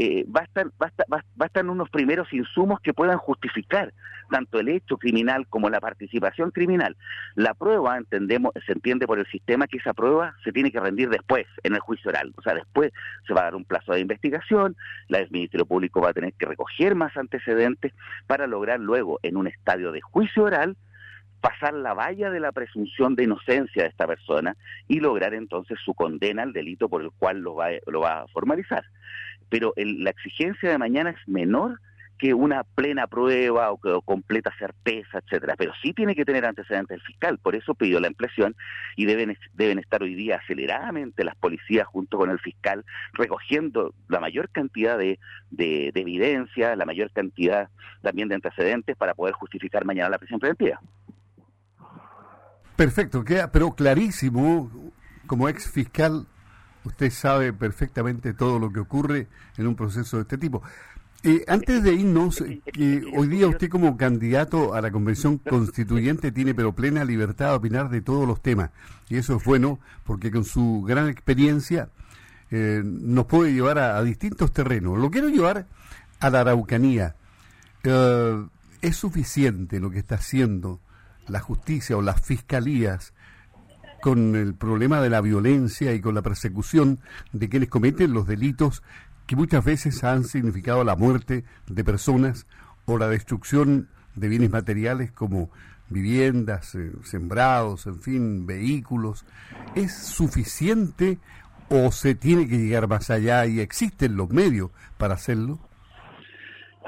Eh, 0.00 0.24
bastan, 0.28 0.72
basta, 0.78 1.04
bastan 1.34 1.70
unos 1.70 1.90
primeros 1.90 2.32
insumos 2.32 2.78
que 2.80 2.94
puedan 2.94 3.18
justificar 3.18 3.92
tanto 4.30 4.60
el 4.60 4.68
hecho 4.68 4.96
criminal 4.96 5.48
como 5.48 5.70
la 5.70 5.80
participación 5.80 6.52
criminal. 6.52 6.96
La 7.34 7.54
prueba, 7.54 7.96
entendemos, 7.96 8.52
se 8.64 8.72
entiende 8.72 9.08
por 9.08 9.18
el 9.18 9.26
sistema 9.26 9.66
que 9.66 9.78
esa 9.78 9.94
prueba 9.94 10.36
se 10.44 10.52
tiene 10.52 10.70
que 10.70 10.78
rendir 10.78 11.08
después, 11.08 11.46
en 11.64 11.74
el 11.74 11.80
juicio 11.80 12.10
oral. 12.10 12.32
O 12.36 12.42
sea, 12.42 12.54
después 12.54 12.92
se 13.26 13.34
va 13.34 13.40
a 13.40 13.44
dar 13.44 13.56
un 13.56 13.64
plazo 13.64 13.92
de 13.92 14.00
investigación, 14.00 14.76
la, 15.08 15.18
el 15.18 15.30
Ministerio 15.32 15.66
Público 15.66 16.00
va 16.00 16.10
a 16.10 16.14
tener 16.14 16.32
que 16.34 16.46
recoger 16.46 16.94
más 16.94 17.16
antecedentes 17.16 17.92
para 18.28 18.46
lograr 18.46 18.78
luego, 18.78 19.18
en 19.24 19.36
un 19.36 19.48
estadio 19.48 19.90
de 19.90 20.00
juicio 20.00 20.44
oral, 20.44 20.76
pasar 21.40 21.74
la 21.74 21.94
valla 21.94 22.30
de 22.30 22.40
la 22.40 22.52
presunción 22.52 23.16
de 23.16 23.24
inocencia 23.24 23.82
de 23.82 23.88
esta 23.88 24.06
persona 24.06 24.56
y 24.86 25.00
lograr 25.00 25.34
entonces 25.34 25.78
su 25.84 25.94
condena 25.94 26.42
al 26.42 26.52
delito 26.52 26.88
por 26.88 27.02
el 27.02 27.10
cual 27.12 27.40
lo 27.40 27.54
va, 27.54 27.68
lo 27.86 28.00
va 28.00 28.22
a 28.22 28.28
formalizar 28.28 28.84
pero 29.48 29.72
la 29.76 30.10
exigencia 30.10 30.70
de 30.70 30.78
mañana 30.78 31.10
es 31.10 31.28
menor 31.28 31.80
que 32.18 32.34
una 32.34 32.64
plena 32.64 33.06
prueba 33.06 33.70
o, 33.70 33.78
que, 33.78 33.96
completa 34.04 34.52
certeza, 34.58 35.18
etcétera, 35.18 35.54
pero 35.56 35.72
sí 35.80 35.92
tiene 35.92 36.14
que 36.14 36.24
tener 36.24 36.44
antecedentes 36.44 36.96
el 36.96 37.02
fiscal, 37.02 37.38
por 37.38 37.54
eso 37.54 37.74
pidió 37.74 38.00
la 38.00 38.08
ampliación 38.08 38.56
y 38.96 39.06
deben 39.06 39.38
deben 39.54 39.78
estar 39.78 40.02
hoy 40.02 40.14
día 40.14 40.40
aceleradamente 40.42 41.24
las 41.24 41.36
policías 41.36 41.86
junto 41.86 42.18
con 42.18 42.30
el 42.30 42.40
fiscal 42.40 42.84
recogiendo 43.12 43.94
la 44.08 44.20
mayor 44.20 44.50
cantidad 44.50 44.98
de, 44.98 45.20
de, 45.50 45.92
de 45.94 46.00
evidencia, 46.00 46.74
la 46.74 46.84
mayor 46.84 47.12
cantidad 47.12 47.68
también 48.02 48.28
de 48.28 48.34
antecedentes 48.34 48.96
para 48.96 49.14
poder 49.14 49.34
justificar 49.34 49.84
mañana 49.84 50.10
la 50.10 50.18
prisión 50.18 50.40
preventiva. 50.40 50.80
Perfecto, 52.74 53.24
queda 53.24 53.50
pero 53.52 53.74
clarísimo 53.74 54.92
como 55.26 55.48
ex 55.48 55.70
fiscal 55.70 56.26
Usted 56.88 57.10
sabe 57.10 57.52
perfectamente 57.52 58.32
todo 58.32 58.58
lo 58.58 58.72
que 58.72 58.80
ocurre 58.80 59.28
en 59.58 59.66
un 59.66 59.76
proceso 59.76 60.16
de 60.16 60.22
este 60.22 60.38
tipo. 60.38 60.62
Eh, 61.22 61.44
antes 61.48 61.82
de 61.82 61.92
irnos, 61.92 62.42
que 62.72 63.02
hoy 63.14 63.26
día 63.26 63.46
usted 63.46 63.68
como 63.68 63.96
candidato 63.98 64.72
a 64.72 64.80
la 64.80 64.90
convención 64.90 65.36
constituyente 65.36 66.32
tiene 66.32 66.54
pero 66.54 66.72
plena 66.72 67.04
libertad 67.04 67.50
de 67.50 67.56
opinar 67.56 67.90
de 67.90 68.00
todos 68.00 68.26
los 68.26 68.40
temas. 68.40 68.70
Y 69.10 69.16
eso 69.16 69.36
es 69.36 69.44
bueno 69.44 69.80
porque 70.04 70.30
con 70.30 70.44
su 70.44 70.82
gran 70.86 71.08
experiencia 71.08 71.90
eh, 72.50 72.80
nos 72.82 73.26
puede 73.26 73.52
llevar 73.52 73.78
a, 73.78 74.02
distintos 74.02 74.52
terrenos. 74.52 74.98
Lo 74.98 75.10
quiero 75.10 75.28
llevar 75.28 75.66
a 76.20 76.30
la 76.30 76.40
Araucanía. 76.40 77.16
Eh, 77.84 78.46
¿Es 78.80 78.96
suficiente 78.96 79.78
lo 79.78 79.90
que 79.90 79.98
está 79.98 80.14
haciendo 80.14 80.80
la 81.26 81.40
justicia 81.40 81.98
o 81.98 82.02
las 82.02 82.22
fiscalías 82.22 83.12
con 84.00 84.36
el 84.36 84.54
problema 84.54 85.00
de 85.00 85.10
la 85.10 85.20
violencia 85.20 85.92
y 85.94 86.00
con 86.00 86.14
la 86.14 86.22
persecución 86.22 87.00
de 87.32 87.48
quienes 87.48 87.68
cometen 87.68 88.12
los 88.12 88.26
delitos 88.26 88.82
que 89.26 89.36
muchas 89.36 89.64
veces 89.64 90.04
han 90.04 90.24
significado 90.24 90.84
la 90.84 90.96
muerte 90.96 91.44
de 91.66 91.84
personas 91.84 92.46
o 92.86 92.96
la 92.96 93.08
destrucción 93.08 93.88
de 94.14 94.28
bienes 94.28 94.50
materiales 94.50 95.12
como 95.12 95.50
viviendas, 95.90 96.74
eh, 96.74 96.92
sembrados, 97.04 97.86
en 97.86 98.00
fin, 98.00 98.46
vehículos. 98.46 99.24
¿Es 99.74 99.94
suficiente 99.94 101.18
o 101.68 101.92
se 101.92 102.14
tiene 102.14 102.48
que 102.48 102.58
llegar 102.58 102.88
más 102.88 103.10
allá 103.10 103.46
y 103.46 103.60
existen 103.60 104.16
los 104.16 104.30
medios 104.30 104.70
para 104.96 105.14
hacerlo? 105.14 105.58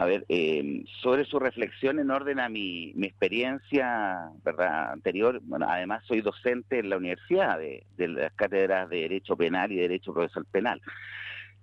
A 0.00 0.06
ver, 0.06 0.24
eh, 0.30 0.82
sobre 1.02 1.26
su 1.26 1.38
reflexión 1.38 1.98
en 1.98 2.10
orden 2.10 2.40
a 2.40 2.48
mi, 2.48 2.90
mi 2.94 3.06
experiencia 3.06 4.30
¿verdad? 4.42 4.92
anterior, 4.92 5.40
bueno, 5.42 5.66
además 5.68 6.02
soy 6.06 6.22
docente 6.22 6.78
en 6.78 6.88
la 6.88 6.96
universidad 6.96 7.58
de, 7.58 7.84
de 7.98 8.08
las 8.08 8.32
cátedras 8.32 8.88
de 8.88 8.96
Derecho 8.96 9.36
Penal 9.36 9.70
y 9.72 9.76
Derecho 9.76 10.14
Procesal 10.14 10.46
Penal. 10.46 10.80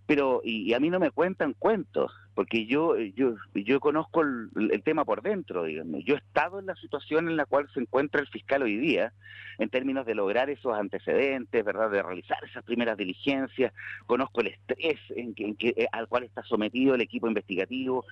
Pero, 0.05 0.41
y, 0.43 0.71
a 0.75 0.79
mí 0.79 0.91
no 0.91 0.99
me 0.99 1.09
cuentan 1.09 1.55
cuentos, 1.57 2.11
porque 2.37 2.67
yo, 2.67 2.95
yo, 2.95 3.33
yo 3.55 3.79
conozco 3.79 4.21
el, 4.21 4.83
tema 4.83 5.03
por 5.05 5.23
dentro, 5.23 5.63
digamos. 5.63 6.05
Yo 6.05 6.13
he 6.13 6.19
estado 6.19 6.59
en 6.59 6.67
la 6.67 6.75
situación 6.75 7.27
en 7.29 7.35
la 7.35 7.47
cual 7.47 7.67
se 7.73 7.79
encuentra 7.79 8.21
el 8.21 8.27
fiscal 8.27 8.61
hoy 8.61 8.77
día, 8.77 9.11
en 9.57 9.69
términos 9.69 10.05
de 10.05 10.13
lograr 10.13 10.47
esos 10.51 10.71
antecedentes, 10.77 11.65
¿verdad? 11.65 11.89
De 11.89 12.03
realizar 12.03 12.37
esas 12.47 12.63
primeras 12.63 12.95
diligencias. 12.95 13.73
Conozco 14.05 14.41
el 14.41 14.49
estrés 14.49 14.99
en 15.15 15.33
que, 15.33 15.73
eh, 15.75 15.87
al 15.91 16.07
cual 16.07 16.25
está 16.25 16.43
sometido 16.43 16.93
el 16.93 17.01
equipo 17.01 17.27
investigativo. 17.27 18.05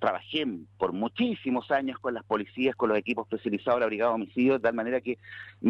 Trabajé 0.00 0.46
por 0.78 0.94
muchísimos 0.94 1.70
años 1.70 1.98
con 1.98 2.14
las 2.14 2.24
policías, 2.24 2.74
con 2.76 2.88
los 2.88 2.96
equipos 2.96 3.26
especializados 3.26 3.76
de 3.76 3.80
la 3.80 3.86
Brigada 3.88 4.12
de 4.12 4.14
Homicidios, 4.14 4.56
de 4.56 4.62
tal 4.62 4.74
manera 4.74 5.02
que 5.02 5.18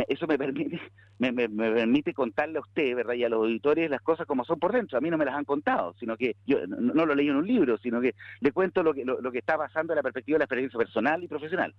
eso 0.08 0.28
me 0.28 0.38
permite, 0.38 0.80
me, 1.18 1.32
me, 1.32 1.48
me, 1.48 1.72
permite 1.72 2.14
contarle 2.14 2.58
a 2.58 2.62
usted, 2.62 2.94
¿verdad? 2.94 3.14
Y 3.14 3.24
a 3.24 3.28
los 3.28 3.40
auditores 3.40 3.90
las 3.90 4.00
cosas 4.00 4.28
como 4.28 4.44
son 4.44 4.60
por 4.60 4.72
dentro. 4.72 4.96
A 4.96 5.00
mí 5.00 5.10
no 5.10 5.18
me 5.18 5.24
las 5.24 5.34
han 5.34 5.44
contado, 5.44 5.94
sino 5.98 6.16
que 6.16 6.36
yo 6.46 6.66
no, 6.66 7.06
lo 7.06 7.14
leí 7.14 7.28
en 7.28 7.36
un 7.36 7.46
libro, 7.46 7.63
sino 7.80 8.00
que 8.00 8.14
le 8.40 8.52
cuento 8.52 8.82
lo 8.82 8.94
que, 8.94 9.04
lo, 9.04 9.32
que 9.32 9.38
está 9.38 9.56
pasando 9.56 9.92
en 9.92 9.96
la 9.96 10.02
perspectiva 10.02 10.36
de 10.36 10.40
la 10.40 10.44
experiencia 10.44 10.78
personal 10.78 11.22
y 11.22 11.28
profesional. 11.28 11.74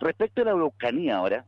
Respecto 0.00 0.42
a 0.42 0.44
la 0.46 0.50
Araucanía 0.52 1.16
ahora, 1.16 1.44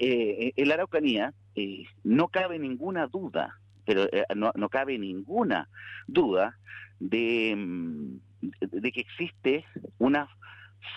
eh, 0.00 0.52
en 0.56 0.68
la 0.68 0.74
Araucanía 0.74 1.32
eh, 1.54 1.84
no 2.04 2.28
cabe 2.28 2.58
ninguna 2.58 3.06
duda, 3.06 3.58
pero 3.84 4.04
eh, 4.12 4.24
no, 4.34 4.52
no, 4.54 4.68
cabe 4.68 4.98
ninguna 4.98 5.68
duda 6.06 6.56
de, 6.98 7.54
mm, 7.56 8.16
de 8.60 8.92
que 8.92 9.00
existe 9.00 9.64
una 9.98 10.28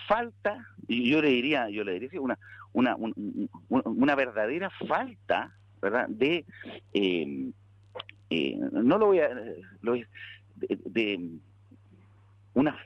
falta, 0.07 0.67
y 0.87 1.09
yo 1.09 1.21
le 1.21 1.29
diría, 1.29 1.69
yo 1.69 1.83
le 1.83 1.99
diría 1.99 2.21
una, 2.21 2.37
una, 2.71 2.95
una 3.69 4.15
verdadera 4.15 4.69
falta, 4.87 5.55
¿verdad? 5.81 6.07
De, 6.07 6.45
eh, 8.33 8.57
no 8.71 8.97
lo 8.97 9.07
voy 9.07 9.19
a, 9.19 9.29
lo, 9.81 9.95
una 12.53 12.77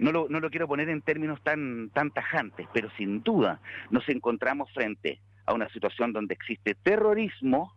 no 0.00 0.12
lo, 0.12 0.50
quiero 0.50 0.66
poner 0.66 0.88
en 0.88 1.02
términos 1.02 1.42
tan, 1.42 1.90
tan 1.90 2.10
tajantes, 2.10 2.66
pero 2.72 2.90
sin 2.96 3.22
duda 3.22 3.60
nos 3.90 4.08
encontramos 4.08 4.72
frente 4.72 5.20
a 5.44 5.52
una 5.52 5.68
situación 5.68 6.12
donde 6.12 6.34
existe 6.34 6.74
terrorismo 6.74 7.74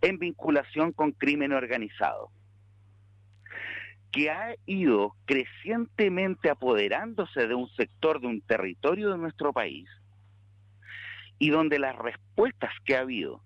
en 0.00 0.18
vinculación 0.18 0.92
con 0.92 1.12
crimen 1.12 1.52
organizado, 1.52 2.30
que 4.12 4.30
ha 4.30 4.54
ido 4.66 5.14
crecientemente 5.24 6.50
apoderándose 6.50 7.46
de 7.48 7.54
un 7.54 7.68
sector, 7.70 8.20
de 8.20 8.28
un 8.28 8.40
territorio 8.40 9.10
de 9.10 9.18
nuestro 9.18 9.52
país, 9.52 9.88
y 11.38 11.50
donde 11.50 11.80
las 11.80 11.96
respuestas 11.96 12.72
que 12.84 12.96
ha 12.96 13.00
habido 13.00 13.42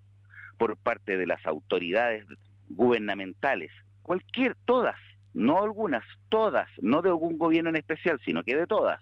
por 0.57 0.77
parte 0.77 1.17
de 1.17 1.25
las 1.25 1.43
autoridades 1.45 2.25
gubernamentales, 2.69 3.71
cualquier, 4.03 4.55
todas, 4.65 4.97
no 5.37 5.61
algunas, 5.61 6.03
todas, 6.29 6.67
no 6.81 7.03
de 7.03 7.09
algún 7.09 7.37
gobierno 7.37 7.69
en 7.69 7.75
especial, 7.75 8.19
sino 8.25 8.43
que 8.43 8.55
de 8.55 8.65
todas. 8.65 8.99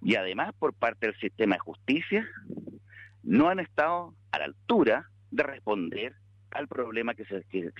Y 0.00 0.16
además 0.16 0.54
por 0.58 0.72
parte 0.72 1.06
del 1.06 1.16
sistema 1.18 1.56
de 1.56 1.60
justicia, 1.60 2.26
no 3.22 3.50
han 3.50 3.60
estado 3.60 4.14
a 4.30 4.38
la 4.38 4.46
altura 4.46 5.10
de 5.30 5.42
responder 5.42 6.14
al 6.52 6.66
problema 6.66 7.14
que, 7.14 7.26
se, 7.26 7.44
que, 7.44 7.70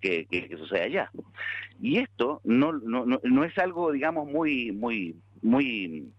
que, 0.00 0.56
sucede 0.58 0.82
allá. 0.82 1.10
Y 1.80 1.98
esto 1.98 2.40
no, 2.42 2.72
no, 2.72 3.04
no, 3.06 3.44
es 3.44 3.56
algo, 3.58 3.92
digamos, 3.92 4.26
muy, 4.28 4.72
muy, 4.72 5.14
muy, 5.42 6.12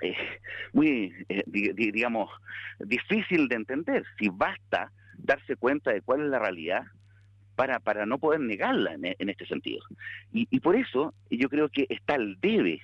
eh, 0.00 0.16
eh, 0.82 1.44
digamos, 1.46 2.30
difícil 2.78 3.48
de 3.48 3.56
entender. 3.56 4.04
Si 4.18 4.30
basta 4.30 4.90
darse 5.18 5.56
cuenta 5.56 5.92
de 5.92 6.00
cuál 6.00 6.22
es 6.22 6.28
la 6.28 6.38
realidad 6.38 6.84
para, 7.56 7.80
para 7.80 8.06
no 8.06 8.18
poder 8.18 8.40
negarla 8.40 8.94
en, 8.94 9.28
este 9.28 9.46
sentido. 9.46 9.82
Y, 10.32 10.46
y, 10.50 10.60
por 10.60 10.76
eso 10.76 11.14
yo 11.30 11.48
creo 11.48 11.68
que 11.68 11.86
está 11.88 12.14
el 12.14 12.38
debe, 12.40 12.80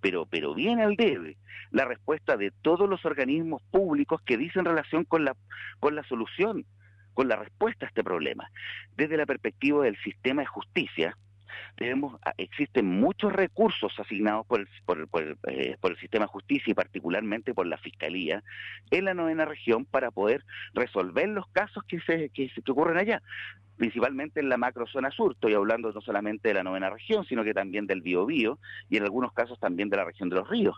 pero, 0.00 0.24
pero 0.24 0.54
bien 0.54 0.80
al 0.80 0.96
debe, 0.96 1.36
la 1.70 1.84
respuesta 1.84 2.36
de 2.36 2.52
todos 2.62 2.88
los 2.88 3.04
organismos 3.04 3.60
públicos 3.70 4.22
que 4.22 4.38
dicen 4.38 4.64
relación 4.64 5.04
con 5.04 5.24
la, 5.24 5.36
con 5.80 5.96
la 5.96 6.04
solución, 6.04 6.64
con 7.12 7.28
la 7.28 7.36
respuesta 7.36 7.86
a 7.86 7.88
este 7.88 8.04
problema. 8.04 8.48
Desde 8.96 9.16
la 9.16 9.26
perspectiva 9.26 9.84
del 9.84 9.96
sistema 10.02 10.42
de 10.42 10.46
justicia, 10.46 11.16
Debemos, 11.76 12.18
ah, 12.24 12.34
existen 12.38 12.86
muchos 12.86 13.32
recursos 13.32 13.92
asignados 13.98 14.46
por 14.46 14.60
el, 14.60 14.68
por, 14.84 15.08
por, 15.08 15.38
eh, 15.48 15.76
por 15.80 15.92
el 15.92 15.98
sistema 15.98 16.24
de 16.26 16.32
justicia 16.32 16.70
y 16.70 16.74
particularmente 16.74 17.54
por 17.54 17.66
la 17.66 17.78
Fiscalía 17.78 18.42
en 18.90 19.04
la 19.04 19.14
novena 19.14 19.44
región 19.44 19.84
para 19.84 20.10
poder 20.10 20.44
resolver 20.74 21.28
los 21.28 21.46
casos 21.48 21.82
que, 21.84 22.00
se, 22.00 22.30
que, 22.30 22.48
que 22.48 22.72
ocurren 22.72 22.98
allá 22.98 23.22
principalmente 23.76 24.40
en 24.40 24.48
la 24.48 24.56
macrozona 24.56 25.10
sur, 25.10 25.32
estoy 25.32 25.54
hablando 25.54 25.92
no 25.92 26.00
solamente 26.00 26.48
de 26.48 26.54
la 26.54 26.62
novena 26.62 26.90
región, 26.90 27.24
sino 27.24 27.42
que 27.44 27.54
también 27.54 27.86
del 27.86 28.02
Biobío 28.02 28.58
y 28.88 28.96
en 28.96 29.04
algunos 29.04 29.32
casos 29.32 29.58
también 29.58 29.88
de 29.88 29.96
la 29.96 30.04
región 30.04 30.28
de 30.28 30.36
los 30.36 30.48
ríos. 30.48 30.76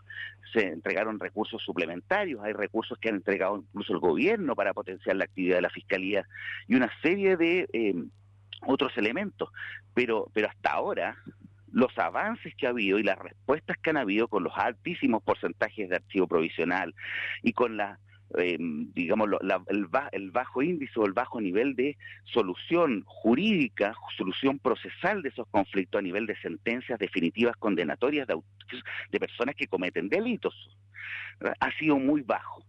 Se 0.52 0.68
entregaron 0.68 1.20
recursos 1.20 1.62
suplementarios, 1.62 2.42
hay 2.42 2.52
recursos 2.52 2.98
que 2.98 3.08
han 3.08 3.16
entregado 3.16 3.58
incluso 3.58 3.92
el 3.92 3.98
gobierno 3.98 4.54
para 4.54 4.72
potenciar 4.72 5.16
la 5.16 5.24
actividad 5.24 5.56
de 5.56 5.62
la 5.62 5.70
Fiscalía 5.70 6.26
y 6.66 6.74
una 6.74 6.90
serie 7.02 7.36
de 7.36 7.68
eh, 7.72 7.94
otros 8.66 8.96
elementos, 8.96 9.50
pero, 9.94 10.30
pero 10.32 10.48
hasta 10.48 10.70
ahora 10.70 11.16
los 11.72 11.96
avances 11.98 12.54
que 12.54 12.66
ha 12.66 12.70
habido 12.70 12.98
y 12.98 13.02
las 13.02 13.18
respuestas 13.18 13.76
que 13.78 13.90
han 13.90 13.96
habido 13.96 14.28
con 14.28 14.44
los 14.44 14.52
altísimos 14.56 15.22
porcentajes 15.22 15.88
de 15.88 15.96
archivo 15.96 16.26
provisional 16.26 16.94
y 17.42 17.52
con 17.52 17.76
la 17.76 17.98
eh, 18.38 18.56
digamos, 18.58 19.28
el, 19.40 19.86
el, 20.12 20.30
bajo 20.30 20.62
índice 20.62 20.98
o 20.98 21.06
el 21.06 21.12
bajo 21.12 21.40
nivel 21.40 21.76
de 21.76 21.96
solución 22.24 23.04
jurídica, 23.06 23.94
solución 24.16 24.58
procesal 24.58 25.22
de 25.22 25.28
esos 25.28 25.46
conflictos 25.48 26.00
a 26.00 26.02
nivel 26.02 26.26
de 26.26 26.36
sentencias 26.38 26.98
definitivas 26.98 27.56
condenatorias 27.56 28.26
de, 28.26 28.36
de 29.10 29.20
personas 29.20 29.54
que 29.54 29.68
cometen 29.68 30.08
delitos, 30.08 30.54
ha 31.60 31.70
sido 31.78 31.98
muy 31.98 32.22
bajo. 32.22 32.64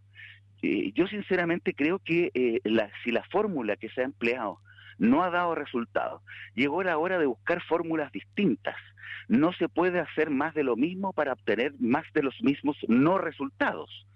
Eh, 0.62 0.91
yo 0.94 1.08
sinceramente 1.08 1.74
creo 1.74 2.00
que 2.00 2.32
eh, 2.34 2.60
la, 2.63 2.89
si 3.03 3.12
la 3.12 3.24
fórmula 3.24 3.77
que 3.77 3.89
se 3.89 4.01
ha 4.01 4.06
empleado 4.06 4.60
no 4.97 5.23
ha 5.23 5.29
dado 5.29 5.55
resultados, 5.55 6.21
llegó 6.55 6.83
la 6.83 6.97
hora 6.97 7.17
de 7.19 7.25
buscar 7.25 7.61
fórmulas 7.63 8.11
distintas. 8.11 8.75
No 9.27 9.53
se 9.53 9.69
puede 9.69 9.99
hacer 9.99 10.29
más 10.29 10.53
de 10.53 10.63
lo 10.63 10.75
mismo 10.75 11.13
para 11.13 11.33
obtener 11.33 11.73
más 11.79 12.05
de 12.13 12.23
los 12.23 12.41
mismos 12.41 12.77
no 12.87 13.17
resultados 13.17 14.07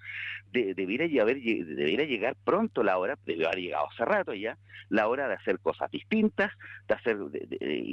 de, 0.51 0.73
debiera, 0.73 1.05
llegar 1.05 2.35
pronto 2.43 2.83
la 2.83 2.97
hora, 2.97 3.17
debió 3.25 3.47
haber 3.47 3.59
llegado 3.59 3.87
hace 3.89 4.05
rato 4.05 4.33
ya, 4.33 4.57
la 4.89 5.07
hora 5.07 5.27
de 5.27 5.35
hacer 5.35 5.59
cosas 5.59 5.89
distintas, 5.91 6.51
de 6.87 6.95
hacer 6.95 7.17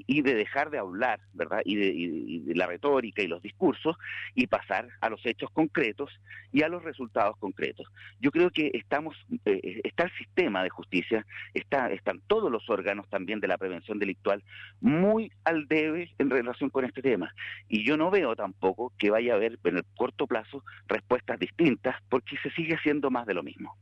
y 0.06 0.22
de 0.22 0.34
dejar 0.34 0.70
de 0.70 0.78
hablar, 0.78 1.20
¿verdad? 1.32 1.60
Y 1.64 1.76
de, 1.76 2.54
la 2.54 2.66
retórica 2.66 3.22
y 3.22 3.28
los 3.28 3.42
discursos 3.42 3.96
y 4.34 4.46
pasar 4.48 4.88
a 5.00 5.08
los 5.08 5.24
hechos 5.24 5.50
concretos 5.52 6.10
y 6.52 6.62
a 6.62 6.68
los 6.68 6.82
resultados 6.82 7.36
concretos. 7.38 7.86
Yo 8.20 8.30
creo 8.30 8.50
que 8.50 8.70
estamos, 8.74 9.16
eh, 9.44 9.80
está 9.84 10.04
el 10.04 10.12
sistema 10.18 10.62
de 10.62 10.70
justicia, 10.70 11.24
está, 11.54 11.92
están 11.92 12.20
todos 12.26 12.50
los 12.50 12.68
órganos 12.68 13.08
también 13.08 13.38
de 13.40 13.48
la 13.48 13.58
prevención 13.58 13.98
delictual 13.98 14.42
muy 14.80 15.30
al 15.44 15.68
debe 15.68 16.10
en 16.18 16.30
relación 16.30 16.70
con 16.70 16.84
este 16.88 17.02
tema. 17.02 17.32
Y 17.68 17.84
yo 17.84 17.96
no 17.96 18.10
veo 18.10 18.34
tampoco 18.36 18.92
que 18.98 19.10
vaya 19.10 19.32
a 19.32 19.36
haber 19.36 19.58
en 19.64 19.78
el 19.78 19.84
corto 19.96 20.26
plazo 20.26 20.64
respuestas 20.86 21.38
distintas 21.38 21.96
porque 22.08 22.36
se 22.42 22.50
sigue 22.50 22.74
haciendo 22.74 23.10
más 23.10 23.26
de 23.26 23.34
lo 23.34 23.42
mismo. 23.42 23.76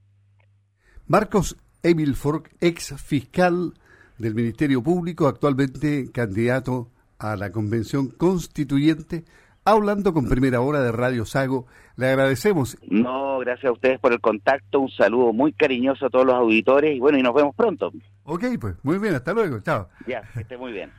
Marcos 1.07 1.57
Emil 1.83 2.17
Fork, 2.17 2.51
ex 2.61 2.95
fiscal 3.01 3.75
del 4.19 4.35
Ministerio 4.35 4.83
Público, 4.83 5.29
actualmente 5.29 6.11
candidato 6.13 6.91
a 7.19 7.37
la 7.37 7.53
Convención 7.53 8.09
Constituyente, 8.09 9.25
hablando 9.65 10.13
con 10.13 10.29
primera 10.29 10.61
hora 10.61 10.83
de 10.83 10.93
Radio 10.93 11.25
Sago. 11.25 11.67
Le 11.97 12.09
agradecemos. 12.09 12.77
No, 12.89 13.39
gracias 13.39 13.67
a 13.67 13.73
ustedes 13.73 13.99
por 14.01 14.13
el 14.13 14.21
contacto. 14.21 14.81
Un 14.81 14.91
saludo 14.91 15.33
muy 15.33 15.53
cariñoso 15.53 16.07
a 16.07 16.11
todos 16.11 16.27
los 16.27 16.35
auditores 16.35 16.97
y 16.97 16.99
bueno, 16.99 17.19
y 17.19 17.23
nos 17.23 17.35
vemos 17.35 17.55
pronto. 17.55 17.93
Ok, 18.25 18.45
pues 18.61 18.75
muy 18.83 18.99
bien, 18.99 19.15
hasta 19.15 19.33
luego. 19.33 19.61
Chao. 19.61 19.89
Ya, 20.07 20.23
que 20.35 20.41
esté 20.41 20.57
muy 20.57 20.73
bien. 20.73 20.91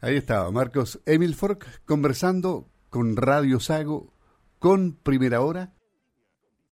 Ahí 0.00 0.16
estaba 0.16 0.48
Marcos 0.52 1.00
Emil 1.06 1.34
Fork 1.34 1.84
conversando 1.84 2.68
con 2.88 3.16
Radio 3.16 3.58
Sago 3.58 4.12
con 4.60 4.92
primera 4.94 5.40
hora 5.40 5.74